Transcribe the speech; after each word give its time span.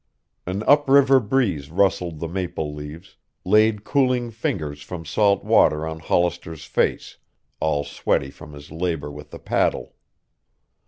An 0.47 0.63
up 0.63 0.89
river 0.89 1.19
breeze 1.19 1.69
rustled 1.69 2.19
the 2.19 2.27
maple 2.27 2.73
leaves, 2.73 3.17
laid 3.45 3.83
cooling 3.83 4.31
fingers 4.31 4.81
from 4.81 5.05
salt 5.05 5.43
water 5.43 5.85
on 5.85 5.99
Hollister's 5.99 6.65
face, 6.65 7.17
all 7.59 7.83
sweaty 7.83 8.31
from 8.31 8.53
his 8.53 8.71
labor 8.71 9.11
with 9.11 9.29
the 9.29 9.37
paddle. 9.37 9.93